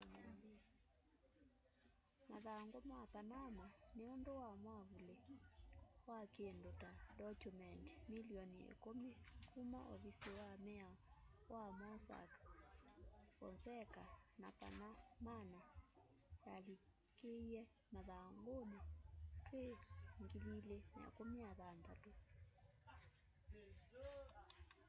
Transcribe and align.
mathangu 2.31 2.79
ma 2.91 2.99
panama” 3.13 3.65
ni 3.95 4.03
undu 4.13 4.31
wa 4.43 4.49
mwavuli 4.63 5.15
wa 6.09 6.19
kindu 6.35 6.69
ta 6.81 6.91
ndokyumendi 7.13 7.93
milioni 8.13 8.59
ikumi 8.73 9.11
kuma 9.51 9.79
ovisi 9.93 10.29
wa 10.37 10.47
miao 10.65 10.95
wa 11.53 11.65
mossack 11.79 12.31
fonseca 13.37 14.03
ya 14.41 14.49
panamana 14.59 15.59
yalikíie 16.47 17.61
marhanguni 17.93 18.79
twi 19.47 19.63
2016 21.17 22.13